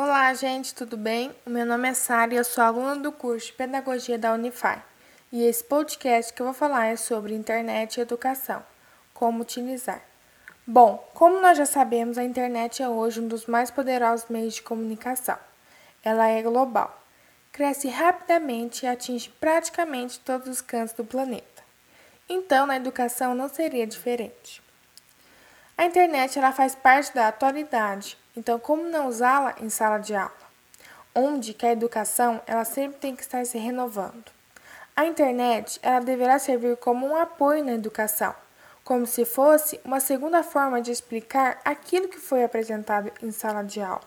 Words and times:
Olá, 0.00 0.32
gente, 0.32 0.76
tudo 0.76 0.96
bem? 0.96 1.34
O 1.44 1.50
meu 1.50 1.66
nome 1.66 1.88
é 1.88 1.92
Sara 1.92 2.32
e 2.32 2.36
eu 2.36 2.44
sou 2.44 2.62
aluna 2.62 2.94
do 2.94 3.10
curso 3.10 3.46
de 3.46 3.52
Pedagogia 3.54 4.16
da 4.16 4.32
Unify. 4.32 4.80
E 5.32 5.42
esse 5.42 5.64
podcast 5.64 6.32
que 6.32 6.40
eu 6.40 6.46
vou 6.46 6.54
falar 6.54 6.86
é 6.86 6.94
sobre 6.94 7.34
internet 7.34 7.96
e 7.96 8.00
educação, 8.00 8.64
como 9.12 9.42
utilizar. 9.42 10.00
Bom, 10.64 11.04
como 11.14 11.40
nós 11.40 11.58
já 11.58 11.66
sabemos, 11.66 12.16
a 12.16 12.22
internet 12.22 12.80
é 12.80 12.88
hoje 12.88 13.20
um 13.20 13.26
dos 13.26 13.46
mais 13.46 13.72
poderosos 13.72 14.30
meios 14.30 14.54
de 14.54 14.62
comunicação. 14.62 15.36
Ela 16.04 16.28
é 16.28 16.42
global, 16.42 16.96
cresce 17.50 17.88
rapidamente 17.88 18.86
e 18.86 18.88
atinge 18.88 19.28
praticamente 19.40 20.20
todos 20.20 20.46
os 20.46 20.60
cantos 20.60 20.94
do 20.94 21.04
planeta. 21.04 21.64
Então, 22.28 22.68
na 22.68 22.76
educação 22.76 23.34
não 23.34 23.48
seria 23.48 23.84
diferente. 23.84 24.62
A 25.76 25.86
internet 25.86 26.38
ela 26.38 26.52
faz 26.52 26.76
parte 26.76 27.12
da 27.12 27.26
atualidade 27.26 28.16
então, 28.38 28.56
como 28.56 28.84
não 28.84 29.08
usá-la 29.08 29.56
em 29.60 29.68
sala 29.68 29.98
de 29.98 30.14
aula? 30.14 30.30
Onde 31.12 31.52
que 31.52 31.66
a 31.66 31.72
educação 31.72 32.40
ela 32.46 32.64
sempre 32.64 33.00
tem 33.00 33.16
que 33.16 33.22
estar 33.22 33.44
se 33.44 33.58
renovando. 33.58 34.30
A 34.94 35.04
internet 35.04 35.80
ela 35.82 35.98
deverá 35.98 36.38
servir 36.38 36.76
como 36.76 37.04
um 37.04 37.16
apoio 37.16 37.64
na 37.64 37.72
educação, 37.72 38.32
como 38.84 39.08
se 39.08 39.24
fosse 39.24 39.80
uma 39.84 39.98
segunda 39.98 40.44
forma 40.44 40.80
de 40.80 40.92
explicar 40.92 41.60
aquilo 41.64 42.06
que 42.06 42.20
foi 42.20 42.44
apresentado 42.44 43.10
em 43.20 43.32
sala 43.32 43.64
de 43.64 43.80
aula. 43.80 44.06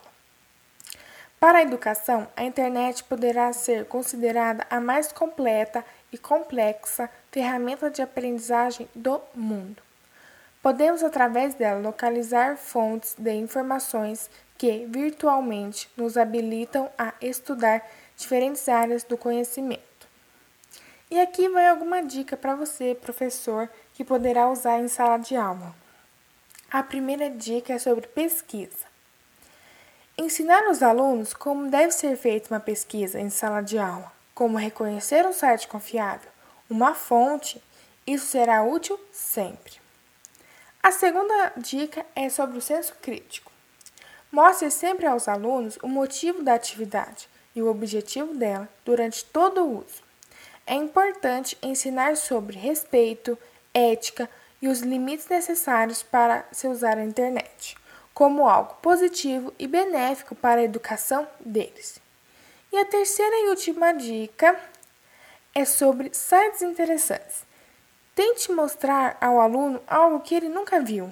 Para 1.37 1.57
a 1.57 1.63
educação, 1.63 2.25
a 2.33 2.45
internet 2.45 3.03
poderá 3.03 3.51
ser 3.51 3.85
considerada 3.85 4.65
a 4.69 4.79
mais 4.79 5.11
completa 5.11 5.83
e 6.09 6.17
complexa 6.17 7.09
ferramenta 7.29 7.91
de 7.91 8.01
aprendizagem 8.01 8.87
do 8.95 9.19
mundo. 9.35 9.90
Podemos, 10.61 11.03
através 11.03 11.55
dela, 11.55 11.79
localizar 11.79 12.55
fontes 12.55 13.15
de 13.17 13.33
informações 13.33 14.29
que 14.57 14.85
virtualmente 14.85 15.89
nos 15.97 16.17
habilitam 16.17 16.87
a 16.95 17.13
estudar 17.19 17.83
diferentes 18.15 18.69
áreas 18.69 19.03
do 19.03 19.17
conhecimento. 19.17 20.07
E 21.09 21.19
aqui 21.19 21.49
vai 21.49 21.67
alguma 21.67 22.03
dica 22.03 22.37
para 22.37 22.55
você, 22.55 22.93
professor, 22.93 23.67
que 23.93 24.03
poderá 24.03 24.49
usar 24.49 24.79
em 24.79 24.87
sala 24.87 25.17
de 25.17 25.35
aula. 25.35 25.75
A 26.69 26.83
primeira 26.83 27.29
dica 27.29 27.73
é 27.73 27.79
sobre 27.79 28.07
pesquisa. 28.07 28.85
Ensinar 30.15 30.69
os 30.69 30.83
alunos 30.83 31.33
como 31.33 31.71
deve 31.71 31.91
ser 31.91 32.15
feita 32.15 32.53
uma 32.53 32.59
pesquisa 32.59 33.19
em 33.19 33.31
sala 33.31 33.61
de 33.61 33.79
aula, 33.79 34.11
como 34.35 34.57
reconhecer 34.57 35.25
um 35.25 35.33
site 35.33 35.67
confiável, 35.67 36.29
uma 36.69 36.93
fonte, 36.93 37.61
isso 38.05 38.27
será 38.27 38.63
útil 38.63 38.99
sempre. 39.11 39.81
A 40.83 40.91
segunda 40.91 41.53
dica 41.57 42.03
é 42.15 42.27
sobre 42.27 42.57
o 42.57 42.61
senso 42.61 42.95
crítico. 42.99 43.51
Mostre 44.31 44.71
sempre 44.71 45.05
aos 45.05 45.27
alunos 45.27 45.77
o 45.83 45.87
motivo 45.87 46.41
da 46.41 46.55
atividade 46.55 47.29
e 47.55 47.61
o 47.61 47.69
objetivo 47.69 48.33
dela 48.33 48.67
durante 48.83 49.23
todo 49.25 49.63
o 49.63 49.77
uso. 49.77 50.01
É 50.65 50.73
importante 50.73 51.55
ensinar 51.61 52.17
sobre 52.17 52.57
respeito, 52.57 53.37
ética 53.71 54.27
e 54.59 54.67
os 54.67 54.79
limites 54.79 55.27
necessários 55.27 56.01
para 56.01 56.47
se 56.51 56.67
usar 56.67 56.97
a 56.97 57.05
internet, 57.05 57.77
como 58.11 58.49
algo 58.49 58.73
positivo 58.81 59.53
e 59.59 59.67
benéfico 59.67 60.33
para 60.33 60.61
a 60.61 60.63
educação 60.63 61.27
deles. 61.39 62.01
E 62.71 62.77
a 62.77 62.85
terceira 62.85 63.35
e 63.35 63.49
última 63.49 63.91
dica 63.91 64.59
é 65.53 65.63
sobre 65.63 66.11
sites 66.11 66.63
interessantes. 66.63 67.50
Tente 68.13 68.51
mostrar 68.51 69.17
ao 69.21 69.39
aluno 69.39 69.81
algo 69.87 70.19
que 70.19 70.35
ele 70.35 70.49
nunca 70.49 70.81
viu, 70.81 71.11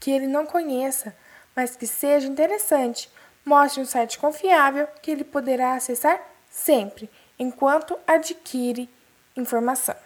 que 0.00 0.10
ele 0.10 0.26
não 0.26 0.44
conheça, 0.44 1.16
mas 1.54 1.76
que 1.76 1.86
seja 1.86 2.26
interessante. 2.26 3.10
Mostre 3.44 3.80
um 3.80 3.86
site 3.86 4.18
confiável 4.18 4.86
que 5.00 5.10
ele 5.10 5.24
poderá 5.24 5.74
acessar 5.74 6.20
sempre, 6.50 7.08
enquanto 7.38 7.98
adquire 8.06 8.90
informação. 9.36 9.96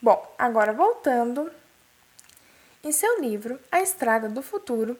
Bom, 0.00 0.34
agora 0.38 0.72
voltando. 0.72 1.50
Em 2.84 2.90
seu 2.90 3.20
livro 3.20 3.60
A 3.70 3.80
Estrada 3.80 4.28
do 4.28 4.42
Futuro, 4.42 4.98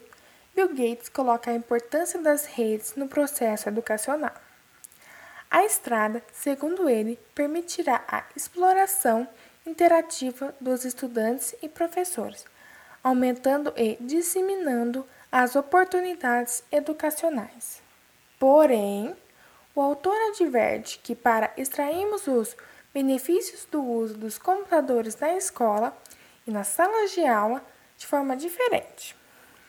Bill 0.55 0.69
Gates 0.69 1.09
coloca 1.09 1.49
a 1.49 1.55
importância 1.55 2.21
das 2.21 2.45
redes 2.45 2.95
no 2.95 3.07
processo 3.07 3.67
educacional. 3.67 4.33
A 5.49 5.65
estrada, 5.65 6.23
segundo 6.31 6.89
ele, 6.89 7.19
permitirá 7.35 8.03
a 8.07 8.23
exploração 8.35 9.27
interativa 9.65 10.53
dos 10.59 10.83
estudantes 10.85 11.55
e 11.61 11.69
professores, 11.69 12.45
aumentando 13.03 13.73
e 13.75 13.97
disseminando 13.99 15.05
as 15.31 15.55
oportunidades 15.55 16.63
educacionais. 16.71 17.81
Porém, 18.37 19.15
o 19.73 19.81
autor 19.81 20.15
adverte 20.29 20.99
que 20.99 21.15
para 21.15 21.51
extrairmos 21.57 22.27
os 22.27 22.55
benefícios 22.93 23.65
do 23.65 23.83
uso 23.83 24.15
dos 24.15 24.37
computadores 24.37 25.17
na 25.19 25.33
escola 25.33 25.97
e 26.45 26.51
nas 26.51 26.67
salas 26.67 27.11
de 27.11 27.25
aula 27.25 27.65
de 27.97 28.05
forma 28.05 28.35
diferente. 28.37 29.15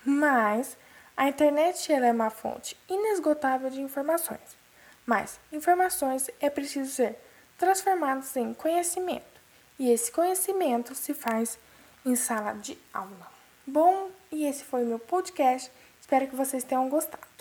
Mas 0.04 0.77
a 1.16 1.28
internet 1.28 1.91
é 1.93 2.12
uma 2.12 2.28
fonte 2.28 2.77
inesgotável 2.88 3.71
de 3.71 3.81
informações. 3.81 4.59
Mas 5.06 5.41
informações 5.53 6.28
é 6.41 6.50
preciso 6.50 6.91
ser 6.91 7.19
transformadas 7.56 8.37
em 8.37 8.53
conhecimento 8.53 9.34
e 9.78 9.90
esse 9.90 10.10
conhecimento 10.10 10.94
se 10.94 11.12
faz 11.12 11.58
em 12.04 12.14
sala 12.14 12.52
de 12.52 12.78
aula. 12.92 13.32
Bom, 13.66 14.10
e 14.30 14.46
esse 14.46 14.64
foi 14.64 14.84
o 14.84 14.86
meu 14.86 14.98
podcast. 14.98 15.70
Espero 16.00 16.28
que 16.28 16.36
vocês 16.36 16.62
tenham 16.62 16.88
gostado. 16.88 17.34